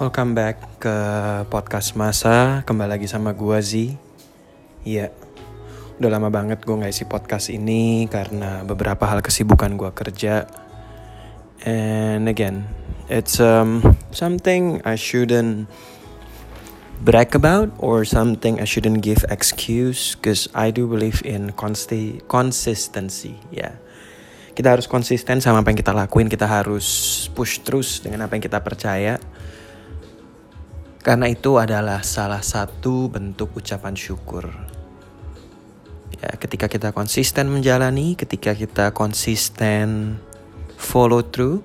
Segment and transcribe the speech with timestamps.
[0.00, 0.96] Welcome back ke
[1.52, 2.64] podcast masa.
[2.64, 4.00] Kembali lagi sama gua Z.
[4.80, 5.12] Iya.
[6.00, 10.48] Udah lama banget gue gak isi podcast ini Karena beberapa hal kesibukan gua kerja.
[11.68, 12.64] And again
[13.12, 15.68] It's um, something I shouldn't
[17.04, 23.36] brag about Or something I shouldn't give excuse Cause I do believe in consti consistency
[23.52, 23.68] Ya.
[23.68, 23.74] Yeah.
[24.56, 26.32] Kita harus konsisten sama apa yang kita lakuin.
[26.32, 26.88] Kita harus
[27.36, 29.20] push terus dengan apa yang kita percaya
[31.00, 34.52] karena itu adalah salah satu bentuk ucapan syukur.
[36.20, 40.20] Ya, ketika kita konsisten menjalani, ketika kita konsisten
[40.76, 41.64] follow through,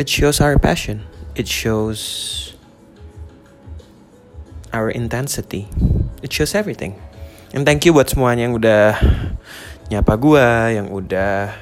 [0.00, 1.04] it shows our passion.
[1.36, 2.00] It shows
[4.72, 5.68] our intensity.
[6.24, 6.96] It shows everything.
[7.52, 8.96] And thank you buat semuanya yang udah
[9.92, 11.52] nyapa gua, yang udah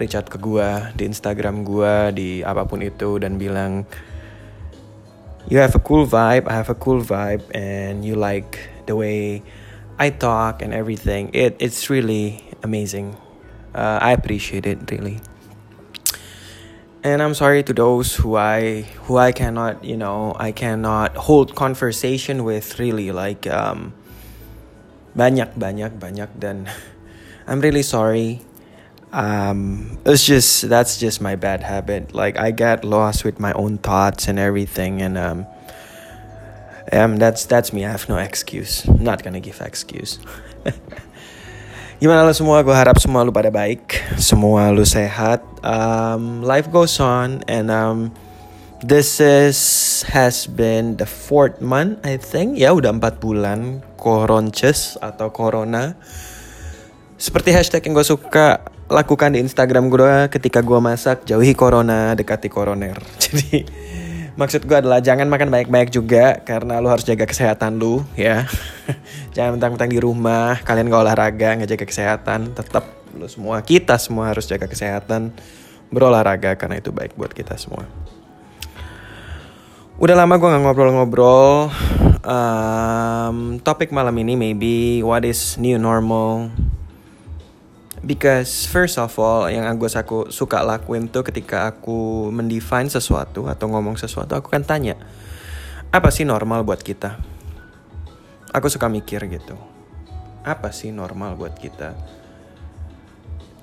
[0.00, 3.84] reach out ke gua di Instagram gua, di apa pun itu dan bilang
[5.48, 9.42] you have a cool vibe, I have a cool vibe, and you like the way
[9.98, 11.30] I talk and everything.
[11.32, 13.16] It it's really amazing.
[13.74, 15.20] Uh, I appreciate it really.
[17.04, 21.54] And I'm sorry to those who I who I cannot you know I cannot hold
[21.54, 23.92] conversation with really like um,
[25.12, 26.66] banyak banyak banyak dan
[27.48, 28.40] I'm really sorry
[29.14, 32.12] um, it's just that's just my bad habit.
[32.14, 35.46] Like I get lost with my own thoughts and everything, and um,
[36.92, 37.86] um, that's that's me.
[37.86, 38.84] I have no excuse.
[38.84, 40.18] I'm not gonna give excuse.
[42.02, 42.60] Gimana lo semua?
[42.66, 45.40] Gue harap semua lu pada baik, semua lu sehat.
[45.62, 48.10] Um, life goes on, and um,
[48.82, 52.58] this is has been the fourth month, I think.
[52.58, 55.94] Ya udah empat bulan koronces atau corona.
[57.14, 62.46] Seperti hashtag yang gue suka lakukan di Instagram gue ketika gue masak jauhi corona dekati
[62.46, 62.94] koroner.
[63.24, 63.66] Jadi
[64.38, 68.46] maksud gue adalah jangan makan banyak-banyak juga karena lu harus jaga kesehatan lu ya.
[69.34, 72.54] Jangan mentang-mentang di rumah kalian gak olahraga nggak jaga kesehatan.
[72.54, 72.86] Tetap
[73.18, 75.34] lu semua kita semua harus jaga kesehatan
[75.90, 77.90] berolahraga karena itu baik buat kita semua.
[79.98, 81.70] Udah lama gue nggak ngobrol-ngobrol
[82.26, 86.50] um, topik malam ini maybe what is new normal
[88.04, 93.64] Because first of all, yang gue aku suka lakuin tuh ketika aku mendefine sesuatu atau
[93.72, 94.92] ngomong sesuatu, aku kan tanya,
[95.88, 97.16] apa sih normal buat kita?
[98.52, 99.56] Aku suka mikir gitu,
[100.44, 101.96] apa sih normal buat kita?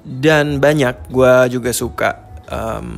[0.01, 2.89] Dan banyak gue juga suka, um,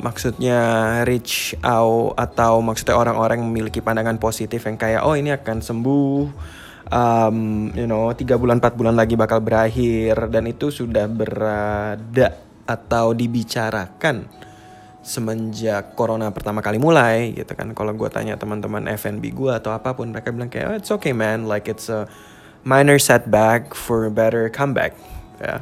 [0.00, 0.58] maksudnya
[1.04, 6.20] reach out atau maksudnya orang-orang memiliki pandangan positif yang kayak, oh ini akan sembuh,
[6.90, 10.30] um, you know tiga bulan empat bulan lagi bakal berakhir.
[10.30, 12.36] Dan itu sudah berada
[12.66, 14.26] atau dibicarakan
[15.06, 17.70] semenjak corona pertama kali mulai gitu kan.
[17.72, 21.14] Kalau gue tanya teman-teman FNB gue atau apa pun mereka bilang kayak oh, it's okay
[21.14, 21.46] man.
[21.46, 22.10] Like it's a
[22.66, 24.98] minor setback for a better comeback.
[25.38, 25.44] Ya.
[25.44, 25.60] Yeah.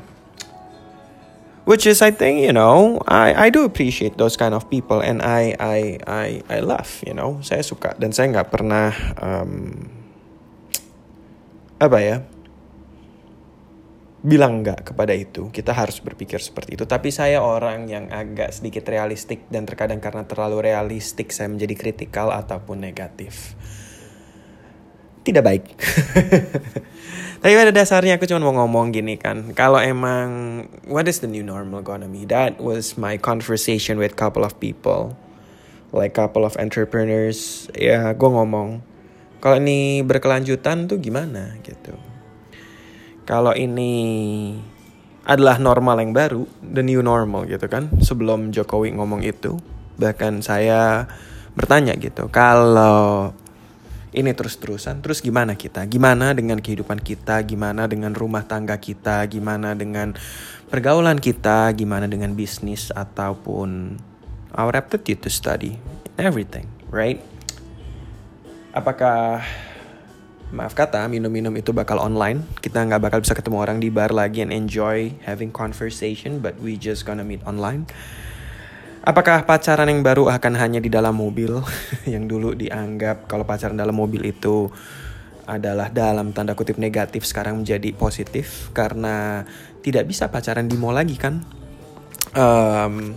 [1.65, 5.21] which is I think you know I I do appreciate those kind of people and
[5.25, 7.41] I I I I love you know.
[7.41, 9.85] Saya suka dan saya nggak pernah um,
[11.87, 12.17] apa ya
[14.25, 16.89] bilang nggak kepada itu kita harus berpikir seperti itu.
[16.89, 22.33] Tapi saya orang yang agak sedikit realistik dan terkadang karena terlalu realistik saya menjadi kritikal
[22.33, 23.53] ataupun negatif.
[25.29, 25.65] Tidak baik.
[27.45, 31.45] Tapi pada dasarnya aku cuma mau ngomong gini kan kalau emang what is the new
[31.45, 32.25] normal gonna be?
[32.25, 35.21] That was my conversation with couple of people
[35.93, 37.69] like couple of entrepreneurs.
[37.77, 38.81] Ya gue ngomong
[39.45, 41.93] kalau ini berkelanjutan tuh gimana gitu.
[43.29, 43.93] Kalau ini
[45.29, 47.93] adalah normal yang baru, the new normal gitu kan.
[48.01, 49.61] Sebelum Jokowi ngomong itu,
[50.01, 51.05] bahkan saya
[51.53, 53.37] bertanya gitu, kalau
[54.17, 55.85] ini terus-terusan, terus gimana kita?
[55.93, 57.45] Gimana dengan kehidupan kita?
[57.45, 59.29] Gimana dengan rumah tangga kita?
[59.29, 60.17] Gimana dengan
[60.73, 61.69] pergaulan kita?
[61.77, 64.01] Gimana dengan bisnis ataupun
[64.57, 65.77] our aptitude to study?
[66.17, 67.34] Everything, right?
[68.75, 69.47] Apakah
[70.51, 72.43] maaf kata minum-minum itu bakal online?
[72.59, 76.75] Kita nggak bakal bisa ketemu orang di bar lagi and enjoy having conversation but we
[76.75, 77.87] just gonna meet online.
[79.05, 81.61] Apakah pacaran yang baru akan hanya di dalam mobil?
[82.09, 84.73] Yang dulu dianggap kalau pacaran dalam mobil itu
[85.45, 89.45] adalah dalam tanda kutip negatif sekarang menjadi positif karena
[89.85, 91.45] tidak bisa pacaran di mall lagi kan?
[92.33, 93.13] Um,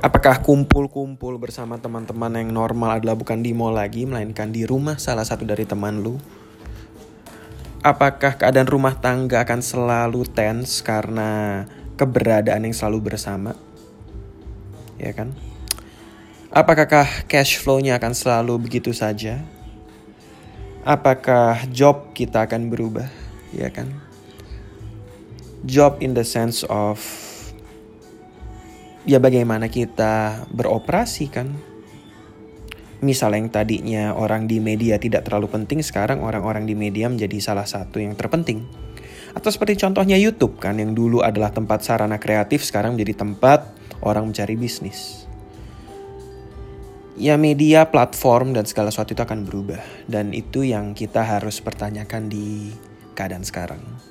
[0.00, 5.28] Apakah kumpul-kumpul bersama teman-teman yang normal adalah bukan di mall lagi, melainkan di rumah salah
[5.28, 6.16] satu dari teman lu?
[7.84, 11.64] Apakah keadaan rumah tangga akan selalu tense karena
[12.00, 13.52] keberadaan yang selalu bersama?
[14.96, 15.36] Ya kan?
[16.48, 16.88] Apakah
[17.28, 19.44] cash flow-nya akan selalu begitu saja?
[20.80, 23.12] Apakah job kita akan berubah?
[23.52, 24.00] Ya kan?
[25.68, 27.04] Job in the sense of
[29.10, 31.50] ya bagaimana kita beroperasi kan?
[33.02, 37.66] Misal yang tadinya orang di media tidak terlalu penting, sekarang orang-orang di media menjadi salah
[37.66, 38.70] satu yang terpenting.
[39.34, 43.66] Atau seperti contohnya YouTube kan, yang dulu adalah tempat sarana kreatif, sekarang menjadi tempat
[44.06, 45.26] orang mencari bisnis
[47.20, 52.32] ya media, platform dan segala sesuatu itu akan berubah dan itu yang kita harus pertanyakan
[52.32, 52.72] di
[53.12, 54.09] keadaan sekarang.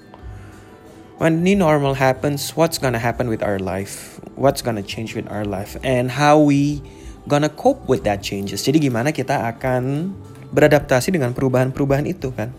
[1.19, 4.23] When new normal happens, what's gonna happen with our life?
[4.39, 5.75] What's gonna change with our life?
[5.83, 6.79] And how we
[7.27, 8.63] gonna cope with that changes?
[8.63, 10.15] Jadi gimana kita akan
[10.55, 12.55] beradaptasi dengan perubahan-perubahan itu kan?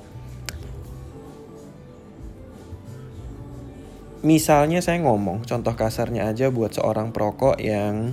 [4.20, 8.12] Misalnya saya ngomong, contoh kasarnya aja buat seorang perokok yang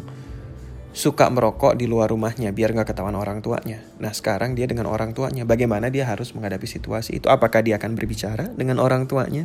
[0.95, 3.83] suka merokok di luar rumahnya biar nggak ketahuan orang tuanya.
[3.99, 7.27] Nah sekarang dia dengan orang tuanya, bagaimana dia harus menghadapi situasi itu?
[7.27, 9.43] Apakah dia akan berbicara dengan orang tuanya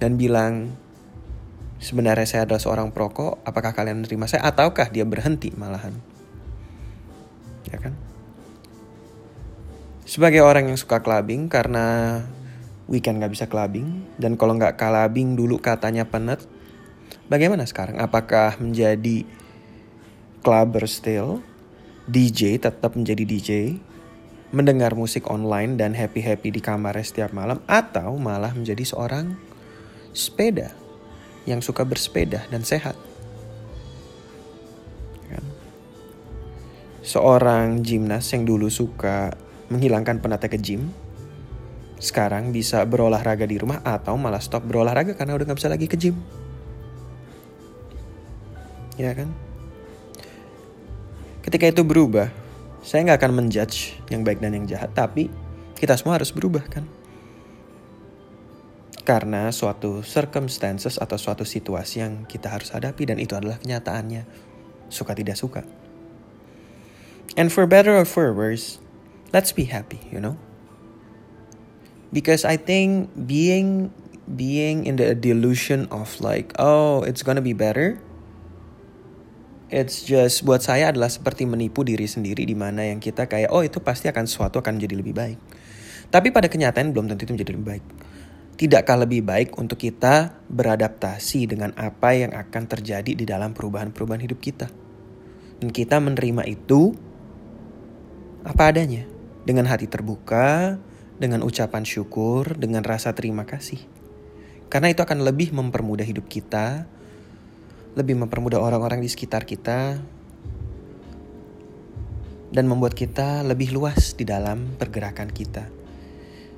[0.00, 0.72] dan bilang
[1.76, 5.92] sebenarnya saya adalah seorang perokok, apakah kalian menerima saya ataukah dia berhenti malahan?
[7.68, 7.92] Ya kan?
[10.08, 12.18] Sebagai orang yang suka clubbing karena
[12.90, 16.42] weekend nggak bisa clubbing dan kalau nggak clubbing dulu katanya penet,
[17.28, 18.00] bagaimana sekarang?
[18.00, 19.22] Apakah menjadi
[20.40, 21.44] clubber still,
[22.08, 23.78] DJ tetap menjadi DJ,
[24.50, 29.49] mendengar musik online dan happy-happy di kamar setiap malam, atau malah menjadi seorang
[30.12, 30.74] sepeda
[31.48, 32.94] yang suka bersepeda dan sehat.
[35.30, 35.44] Kan?
[37.00, 39.32] Seorang gymnas yang dulu suka
[39.70, 40.90] menghilangkan penatnya ke gym,
[42.00, 45.96] sekarang bisa berolahraga di rumah atau malah stop berolahraga karena udah gak bisa lagi ke
[45.96, 46.16] gym.
[49.00, 49.32] Ya kan?
[51.40, 52.28] Ketika itu berubah,
[52.84, 55.32] saya nggak akan menjudge yang baik dan yang jahat, tapi
[55.72, 56.84] kita semua harus berubah kan?
[59.00, 64.28] Karena suatu circumstances atau suatu situasi yang kita harus hadapi dan itu adalah kenyataannya.
[64.92, 65.64] Suka tidak suka.
[67.38, 68.82] And for better or for worse,
[69.32, 70.36] let's be happy, you know?
[72.10, 73.94] Because I think being
[74.26, 78.02] being in the delusion of like, oh, it's gonna be better
[79.70, 83.62] it's just buat saya adalah seperti menipu diri sendiri di mana yang kita kayak oh
[83.62, 85.38] itu pasti akan sesuatu akan menjadi lebih baik.
[86.10, 87.84] Tapi pada kenyataan belum tentu itu menjadi lebih baik.
[88.60, 94.36] Tidakkah lebih baik untuk kita beradaptasi dengan apa yang akan terjadi di dalam perubahan-perubahan hidup
[94.36, 94.68] kita?
[95.64, 96.92] Dan kita menerima itu
[98.44, 99.08] apa adanya.
[99.48, 100.76] Dengan hati terbuka,
[101.16, 103.80] dengan ucapan syukur, dengan rasa terima kasih.
[104.68, 106.84] Karena itu akan lebih mempermudah hidup kita,
[107.96, 110.04] lebih mempermudah orang-orang di sekitar kita
[112.52, 115.79] dan membuat kita lebih luas di dalam pergerakan kita.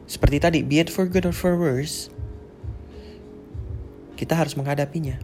[0.07, 2.13] Seperti tadi, be it for good or for worse,
[4.19, 5.19] kita harus menghadapinya.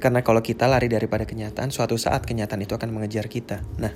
[0.00, 3.60] Karena kalau kita lari daripada kenyataan, suatu saat kenyataan itu akan mengejar kita.
[3.76, 3.92] Nah,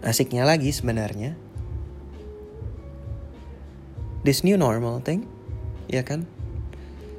[0.00, 1.36] asiknya lagi sebenarnya,
[4.24, 5.28] this new normal thing,
[5.90, 6.24] ya kan?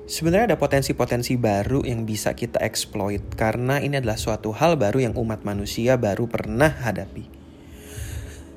[0.05, 5.17] Sebenarnya ada potensi-potensi baru yang bisa kita exploit karena ini adalah suatu hal baru yang
[5.17, 7.34] umat manusia baru pernah hadapi.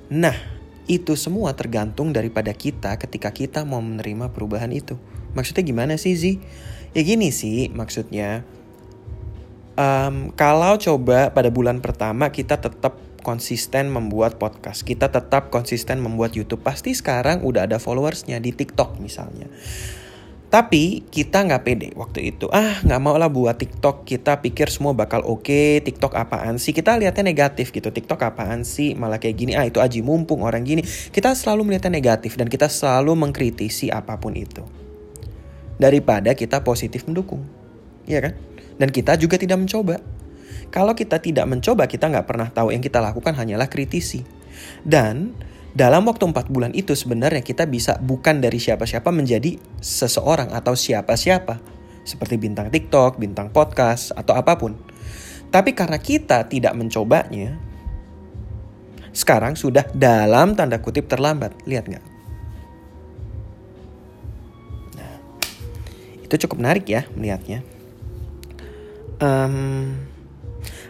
[0.09, 0.35] Nah,
[0.89, 4.97] itu semua tergantung daripada kita ketika kita mau menerima perubahan itu.
[5.37, 6.41] Maksudnya gimana sih, Zi?
[6.97, 8.49] Ya gini sih, maksudnya
[9.77, 16.33] um, kalau coba pada bulan pertama kita tetap konsisten membuat podcast, kita tetap konsisten membuat
[16.33, 19.53] YouTube, pasti sekarang udah ada followersnya di TikTok misalnya.
[20.49, 22.49] Tapi kita nggak pede waktu itu.
[22.49, 24.09] Ah nggak mau lah buat TikTok.
[24.09, 25.45] Kita pikir semua bakal oke.
[25.45, 25.85] Okay.
[25.85, 26.73] TikTok apaan sih?
[26.73, 27.93] Kita lihatnya negatif gitu.
[27.93, 28.97] TikTok apaan sih?
[28.97, 29.53] Malah kayak gini.
[29.53, 30.81] Ah itu aji mumpung orang gini.
[30.85, 34.65] Kita selalu melihatnya negatif dan kita selalu mengkritisi apa pun itu.
[35.77, 37.45] Daripada kita positif mendukung.
[38.09, 38.33] Iya kan?
[38.81, 40.01] Dan kita juga tidak mencoba.
[40.69, 44.25] Kalau kita tidak mencoba, kita nggak pernah tahu yang kita lakukan hanyalah kritisi.
[44.85, 45.33] Dan
[45.79, 51.63] dalam waktu empat bulan itu sebenarnya kita bisa bukan dari siapa-siapa menjadi seseorang atau siapa-siapa.
[52.03, 54.75] Seperti bintang TikTok, bintang podcast, atau apa pun.
[55.55, 57.55] Tapi karena kita tidak mencobanya,
[59.15, 61.55] sekarang sudah dalam tanda kutip terlambat.
[61.63, 62.05] Lihat nggak?
[64.99, 65.15] Nah,
[66.27, 67.63] itu cukup menarik ya melihatnya.
[69.23, 70.08] Um,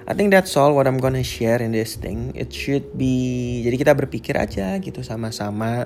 [0.09, 2.33] I think that's all what I'm gonna share in this thing.
[2.33, 5.85] It should be jadi kita berpikir aja gitu sama-sama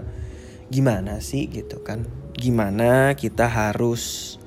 [0.71, 2.07] gimana sih gitu kan.
[2.39, 4.39] Gimana kita harus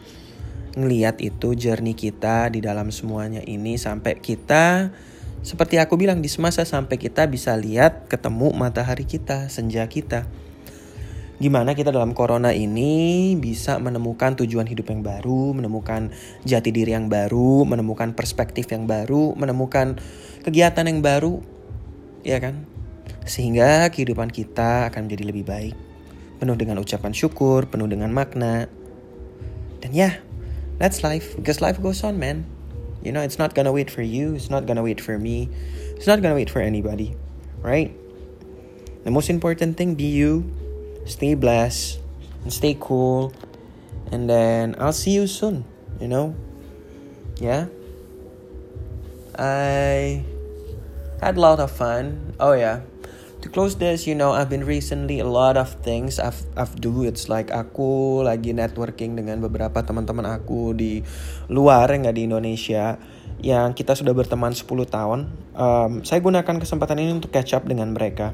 [0.80, 4.96] ngeliat itu journey kita di dalam semuanya ini sampai kita
[5.44, 10.24] seperti aku bilang di semasa sampai kita bisa lihat ketemu matahari kita, senja kita.
[11.36, 16.16] Gimana kita dalam corona ini bisa menemukan tujuan hidup yang baru, menemukan
[16.48, 20.00] jati diri yang baru, menemukan perspektif yang baru, menemukan
[20.48, 21.44] kegiatan yang baru,
[22.24, 22.64] ya kan?
[23.28, 25.76] Sehingga kehidupan kita akan menjadi lebih baik.
[26.40, 28.72] Penuh dengan ucapan syukur, penuh dengan makna.
[29.84, 30.16] Dan ya,
[30.80, 31.36] that's life.
[31.36, 32.48] Because life goes on, man.
[33.04, 34.40] You know, it's not gonna wait for you.
[34.40, 35.52] It's not gonna wait for me.
[36.00, 37.20] It's not gonna wait for anybody.
[37.60, 37.92] Right?
[39.04, 40.48] The most important thing, be you.
[41.06, 42.02] Stay blessed.
[42.44, 43.34] And stay cool.
[44.12, 45.66] And then I'll see you soon.
[46.02, 46.36] You know?
[47.40, 47.68] Yeah?
[49.38, 50.24] I
[51.22, 52.36] had a lot of fun.
[52.40, 52.82] Oh, yeah.
[53.46, 57.06] to close this, you know, I've been recently a lot of things I've I've do.
[57.06, 61.06] It's like aku lagi networking dengan beberapa teman-teman aku di
[61.54, 62.98] luar nggak di Indonesia
[63.46, 65.30] yang kita sudah berteman 10 tahun.
[65.54, 68.34] Um, saya gunakan kesempatan ini untuk catch up dengan mereka.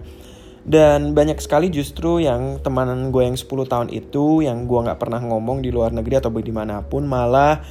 [0.61, 5.17] Dan banyak sekali justru yang teman gue yang 10 tahun itu yang gue nggak pernah
[5.17, 7.65] ngomong di luar negeri atau di mana pun malah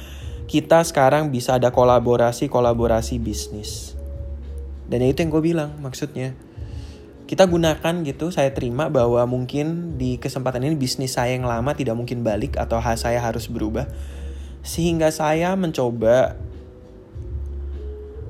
[0.51, 3.95] kita sekarang bisa ada kolaborasi-kolaborasi bisnis.
[4.91, 6.35] Dan itu yang gue bilang maksudnya
[7.31, 11.95] kita gunakan gitu saya terima bahwa mungkin di kesempatan ini bisnis saya yang lama tidak
[11.95, 13.87] mungkin balik atau saya harus berubah
[14.67, 16.35] sehingga saya mencoba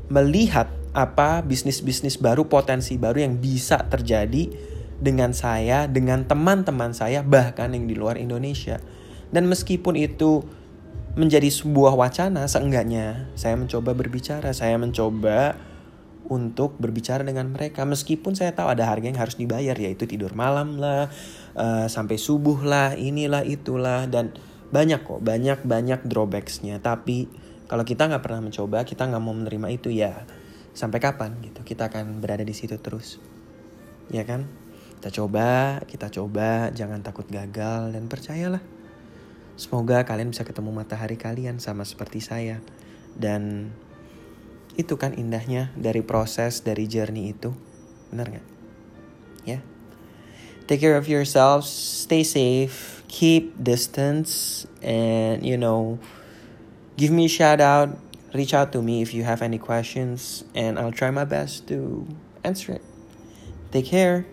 [0.06, 4.52] melihat apa bisnis-bisnis baru potensi baru yang bisa terjadi
[5.02, 8.78] dengan saya dengan teman-teman saya bahkan yang di luar Indonesia.
[9.32, 10.44] Dan meskipun itu
[11.16, 15.60] menjadi sebuah wacana seenggaknya saya mencoba berbicara saya mencoba
[16.32, 17.84] untuk berbicara dengan mereka.
[17.84, 21.12] Meskipun saya tahu ada harga yang harus dibayar yaitu tidur malam lah
[21.60, 24.32] uh, sampai subuh lah inilah itulah dan
[24.72, 26.80] banyak kok banyak banyak drawbacksnya.
[26.80, 27.28] Tapi
[27.68, 30.24] kalau kita nggak pernah mencoba kita nggak mau menerima itu ya
[30.72, 31.64] sampai kapan gitu?
[31.64, 33.20] Kita akan berada di situ terus.
[34.12, 34.48] Ya kan?
[35.02, 38.62] Kita coba kita coba jangan takut gagal dan percayalah.
[39.58, 42.62] Semoga kalian bisa ketemu matahari kalian sama seperti saya.
[43.18, 43.74] Dan
[44.80, 47.52] itu kan indahnya dari proses dari journey itu.
[48.14, 48.48] Benar nggak?
[49.46, 49.60] Ya.
[50.70, 51.68] Take care of yourselves
[52.08, 56.00] stay safe keep distance and you know
[56.96, 57.92] give me a shout out
[58.34, 62.08] reach out to me if you have any questions and i'll try my best to
[62.44, 62.82] answer it.
[63.72, 64.26] Take care